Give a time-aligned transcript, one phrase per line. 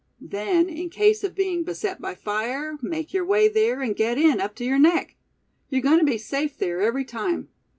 [0.19, 4.41] Then in case of being beset by fire, make your way there, and get in,
[4.41, 5.15] up to your neck.
[5.69, 7.49] You're going to be safe there, every time.